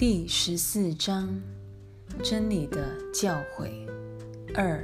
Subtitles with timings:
[0.00, 1.28] 第十四章：
[2.24, 3.86] 真理的教诲。
[4.54, 4.82] 二、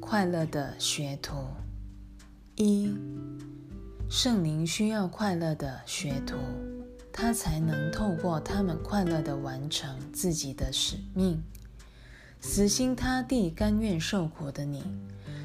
[0.00, 1.36] 快乐的学徒。
[2.56, 2.90] 一、
[4.08, 6.38] 圣灵需要快乐的学徒，
[7.12, 11.42] 他才能透过他们快乐地完成自己的使命。
[12.40, 14.82] 死心塌地、甘愿受苦的你，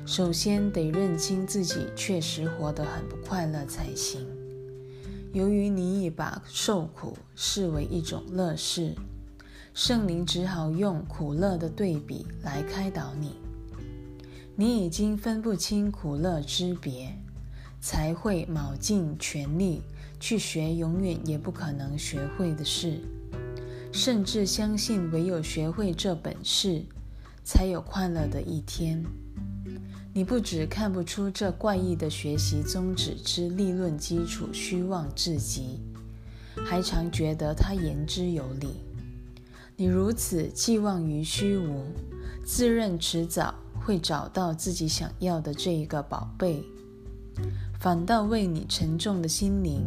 [0.05, 4.25] 首先得认清自己确实活得很不快乐才行。
[5.35, 8.95] 由于你已把受苦视为一种乐事，
[9.73, 13.35] 圣灵只好用苦乐的对比来开导你。
[14.55, 17.13] 你已经分不清苦乐之别，
[17.81, 19.81] 才会卯尽全力
[20.21, 23.01] 去学永远也不可能学会的事，
[23.91, 26.81] 甚至相信唯有学会这本事，
[27.43, 29.03] 才有快乐的一天。
[30.17, 35.81] 你不只看不出这怪异的学习宗旨之立论基础虚妄至极，
[36.65, 38.69] 还常觉得它言之有理。
[39.75, 41.83] 你如此寄望于虚无，
[42.45, 46.63] 自认迟早会找到自己想要的这一个宝贝，
[47.77, 49.83] 反倒为你沉重的心灵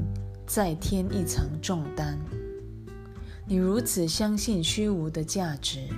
[0.47, 2.19] 再添一层重担。
[3.47, 5.89] 你如此相信虚无的价值，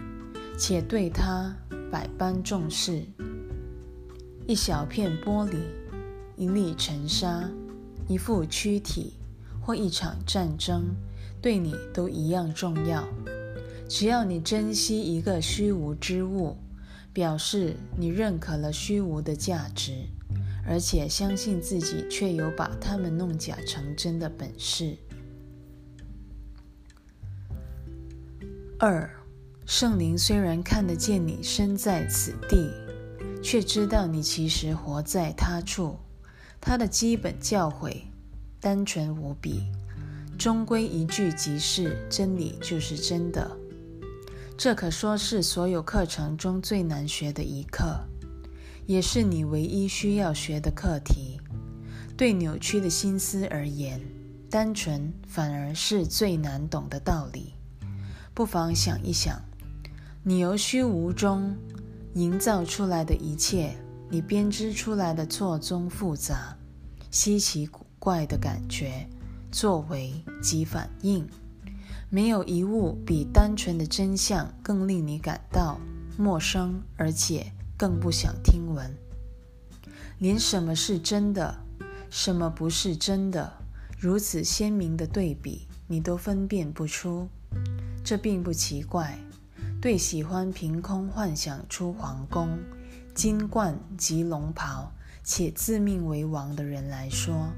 [0.57, 1.53] 且对它
[1.91, 3.05] 百般重视。
[4.51, 5.59] 一小片玻璃，
[6.35, 7.49] 一粒尘沙，
[8.09, 9.13] 一副躯体，
[9.61, 10.87] 或一场战争，
[11.41, 13.07] 对你都一样重要。
[13.89, 16.57] 只要你珍惜一个虚无之物，
[17.13, 19.93] 表示你认可了虚无的价值，
[20.67, 24.97] 而且相信自己却有把它们弄假成真的本事。
[28.81, 29.09] 二，
[29.65, 32.69] 圣灵虽然看得见你身在此地。
[33.43, 35.99] 却知道你其实活在他处，
[36.61, 38.03] 他的基本教诲
[38.61, 39.63] 单纯无比，
[40.39, 43.51] 终归一句即是真理就是真的。
[44.59, 47.99] 这可说是所有课程中最难学的一课，
[48.87, 51.41] 也是你唯一需要学的课题。
[52.17, 53.99] 对扭曲的心思而言，
[54.51, 57.55] 单纯反而是最难懂的道理。
[58.35, 59.41] 不妨想一想，
[60.23, 61.57] 你由虚无中。
[62.15, 63.77] 营造出来的一切，
[64.09, 66.57] 你编织出来的错综复杂、
[67.11, 69.09] 稀奇古怪的感觉、
[69.53, 70.13] 作为
[70.43, 71.25] 及反应，
[72.09, 75.79] 没有一物比单纯的真相更令你感到
[76.19, 78.93] 陌生，而且更不想听闻。
[80.19, 81.57] 连什么是真的，
[82.11, 83.53] 什么不是真的，
[83.99, 87.29] 如此鲜明的对比，你都分辨不出，
[88.03, 89.17] 这并不奇怪。
[89.81, 92.59] 对喜欢凭空幻想出皇宫、
[93.15, 94.93] 金冠及龙袍，
[95.25, 97.49] 且自命为王的人来说，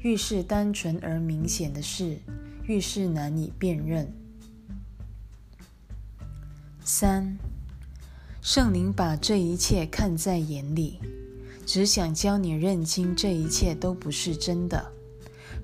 [0.00, 2.18] 越是单纯而明显的事，
[2.64, 4.12] 越是难以辨认。
[6.82, 7.38] 三，
[8.42, 10.98] 圣灵把这一切看在眼里，
[11.64, 14.90] 只想教你认清这一切都不是真的。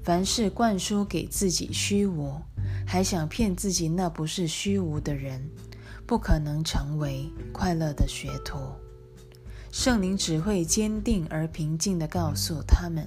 [0.05, 2.41] 凡是灌输给自己虚无，
[2.87, 5.51] 还想骗自己那不是虚无的人。
[6.07, 8.59] 不可能成为快乐的学徒。
[9.73, 13.05] 圣灵只会坚定而平静地告诉他们：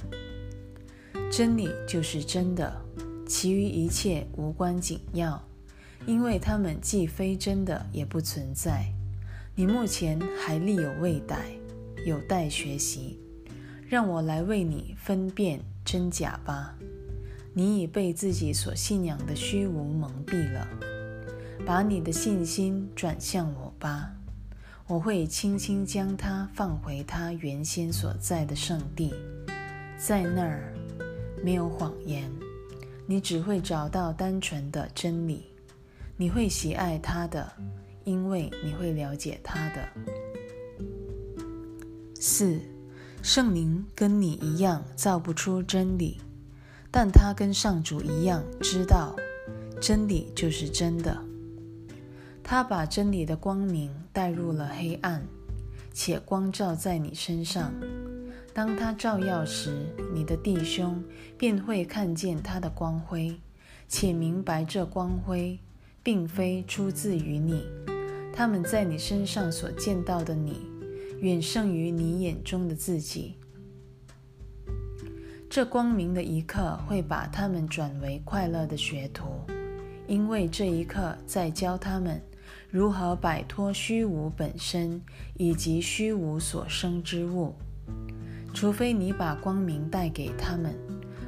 [1.32, 2.82] 真理就是真的，
[3.26, 5.42] 其余一切无关紧要，
[6.06, 8.94] 因为它们既非真的，也不存在。
[9.56, 11.38] 你目前还力有未逮，
[12.06, 13.20] 有待学习。
[13.88, 16.76] 让我来为你分辨真假吧。
[17.54, 20.68] 你已被自己所信仰的虚无蒙蔽了。
[21.66, 24.12] 把你的信心转向我吧，
[24.88, 29.14] 我会轻轻将它放回它原先所在的圣地，
[29.98, 30.74] 在那儿
[31.44, 32.32] 没有谎言，
[33.06, 35.46] 你只会找到单纯的真理，
[36.18, 37.52] 你会喜爱它的，
[38.04, 39.88] 因为你会了解它的。
[42.20, 42.60] 四，
[43.22, 46.20] 圣灵跟你一样造不出真理，
[46.90, 49.16] 但他跟上主一样知道
[49.80, 51.29] 真理就是真的。
[52.52, 55.24] 他把真理的光明带入了黑暗，
[55.94, 57.72] 且光照在你身上。
[58.56, 59.86] 当他照耀时，
[60.16, 61.04] 你的弟兄
[61.38, 63.40] 便会看见他的光辉，
[63.88, 65.60] 且明白这光辉
[66.02, 67.64] 并非出自于你。
[68.34, 70.66] 他们在你身上所见到的你，
[71.20, 73.36] 远胜于你眼中的自己。
[75.48, 79.26] 这光明的一刻会把他们转为快乐的学徒，
[80.08, 82.20] 因为这一刻在教他们。
[82.72, 85.02] 如何摆脱虚无本身
[85.36, 87.56] 以及虚无所生之物？
[88.54, 90.76] 除非你把光明带给他们，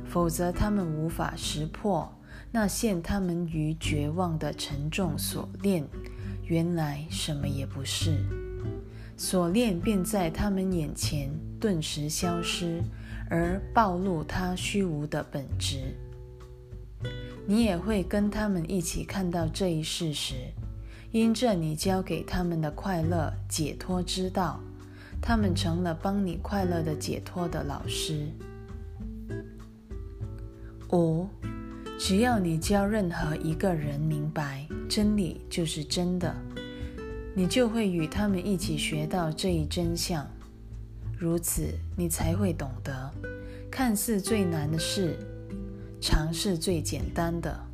[0.05, 2.11] 否则他们无法识破
[2.51, 5.83] 那陷他们于绝望的沉重锁链，
[6.45, 8.23] 原来什么也不是。
[9.17, 12.83] 锁链便在他们眼前顿时消失，
[13.29, 15.95] 而暴露他虚无的本质。
[17.47, 20.35] 你也会跟他们一起看到这一事实，
[21.11, 24.59] 因着你教给他们的快乐解脱之道，
[25.21, 28.27] 他们成了帮你快乐的解脱的老师。
[30.91, 31.27] 五。
[32.03, 36.35] 只要你教任何一个人明白真理就是真的，
[37.35, 40.25] 你就会与他们一起学到这一真相。
[41.15, 43.11] 如此，你才会懂得，
[43.69, 45.15] 看似最难的事，
[46.01, 47.70] 尝试最简单的。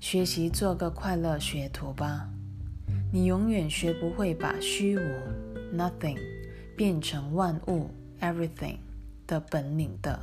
[0.00, 2.28] 学习做个快乐学徒吧。
[3.12, 5.00] 你永远学不会把虚无
[5.74, 6.18] （nothing）
[6.76, 7.90] 变成万物
[8.20, 8.76] （everything）
[9.26, 10.18] 的本领的。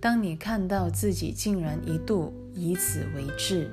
[0.00, 3.70] 当你看到自己竟然一度以此为志，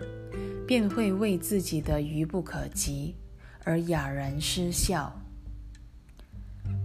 [0.68, 3.16] 便会为自己的愚不可及
[3.64, 5.20] 而哑然失笑。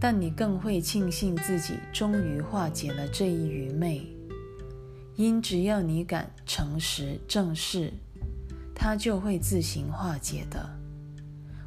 [0.00, 4.06] 但你更会庆幸自己终于化解了这一愚昧，
[5.18, 7.92] 因只要你敢诚实正视，
[8.72, 10.70] 它就会自行化解的。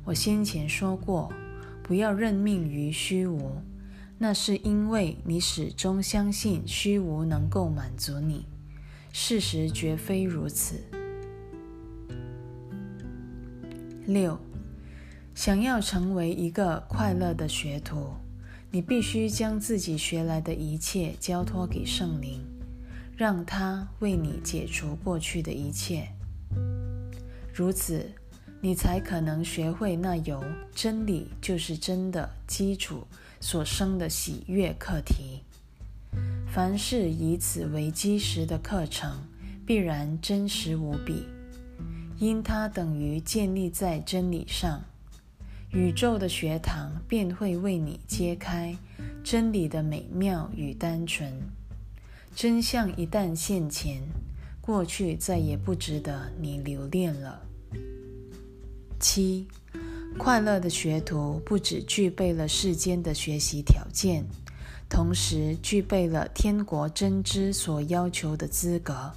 [0.05, 1.29] 我先前说过，
[1.83, 3.57] 不要认命于虚无。
[4.17, 8.45] 那是因为你始终相信虚无能够满足你，
[9.11, 10.81] 事实绝非如此。
[14.05, 14.39] 六，
[15.35, 18.13] 想要成为一个快乐的学徒，
[18.71, 22.41] 你必须将自己学来的一切交托给圣灵，
[23.21, 26.07] 让他为你解除过去的一切。
[27.53, 28.11] 如此，
[28.59, 33.05] 你才可能学会那由真理就是真的基础。
[33.39, 35.43] 所生的喜悦课题，
[36.51, 39.19] 凡是以此为基石的课程，
[39.67, 41.27] 必然真实无比，
[42.17, 44.81] 因它等于建立在真理上。
[45.69, 48.75] 宇宙的学堂便会为你揭开
[49.23, 51.31] 真理的美妙与单纯。
[52.35, 54.01] 真相一旦现前，
[54.61, 57.41] 过去再也不值得你留恋了。
[58.99, 59.47] 七。
[60.17, 64.25] 快乐的学徒不只具备了世间的学习条件，
[64.89, 69.13] 同时具备了天国真知所要求的资格。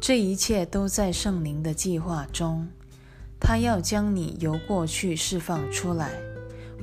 [0.00, 2.68] 这一切都在圣灵的计划中，
[3.40, 6.12] 他要将你由过去释放出来，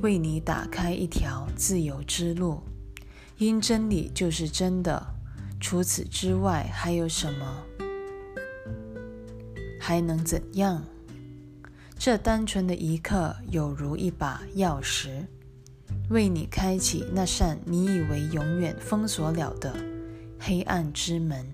[0.02, 2.60] 为你打开一条自由之路。
[3.38, 5.14] 因真理就是真的，
[5.60, 7.62] 除此之外还有什么？
[9.80, 10.82] 还能怎样？
[11.96, 15.24] 这单纯的一刻，有如一把钥匙，
[16.10, 19.72] 为你开启那扇你以为永远封锁了的
[20.40, 21.46] 黑暗之门。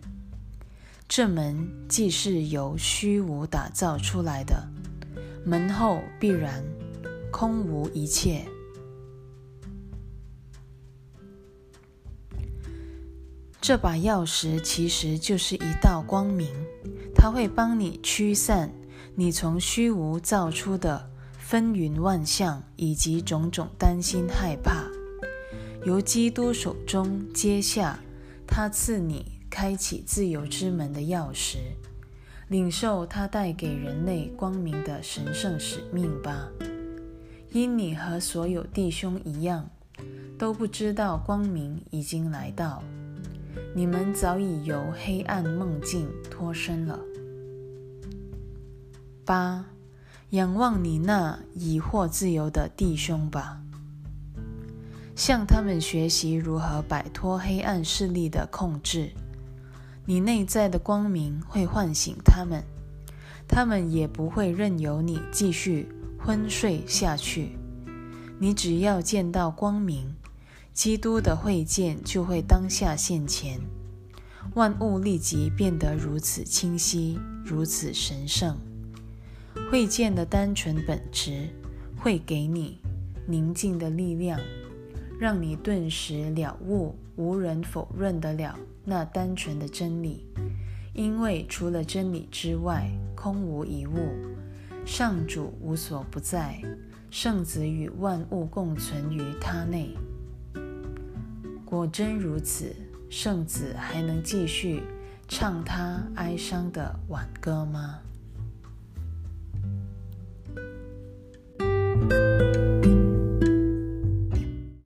[1.07, 4.67] 这门既是由虚无打造出来的，
[5.45, 6.65] 门后必然
[7.31, 8.47] 空无一切。
[13.67, 16.51] 这把钥匙其实就是一道光明，
[17.15, 18.71] 它会帮你驱散。
[19.15, 21.09] 你从虚无造出的
[21.39, 24.85] 纷纭万象，以及种种担心害怕，
[25.87, 27.99] 由基督手中接下
[28.47, 31.57] 他赐你开启自由之门的钥匙，
[32.49, 36.51] 领受他带给人类光明的神圣使命吧。
[37.51, 39.71] 因你和所有弟兄一样，
[40.39, 42.83] 都不知道光明已经来到，
[43.75, 47.01] 你们早已由黑暗梦境脱身了。
[49.25, 49.65] 八，
[50.31, 53.61] 仰望你那已获自由的弟兄吧，
[55.17, 59.13] 向他们学习如何摆脱黑暗势力的控制。
[60.07, 62.63] 你内在的光明会唤醒他们，
[63.49, 67.57] 他们也不会任由你继续昏睡下去。
[68.39, 70.15] 你只要见到光明，
[70.75, 73.61] 基督的会见就会当下现前，
[74.55, 78.59] 万物立即变得如此清晰，如此神圣。
[79.71, 81.49] 会见的单纯本质，
[81.97, 82.81] 会给你
[83.25, 84.41] 宁静的力量，
[85.21, 90.27] 让你顿时了悟无人否认得了那单纯的真理。
[90.93, 93.95] 因为除了真理之外，空无一物。
[94.85, 96.61] 上主无所不在，
[97.11, 99.97] 圣子与万物共存于他内。
[101.75, 102.73] 果真如此，
[103.11, 104.85] 圣子还能继续
[105.27, 107.99] 唱他哀伤的挽歌吗？